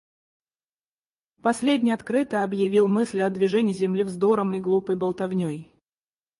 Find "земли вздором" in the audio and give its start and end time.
3.71-4.51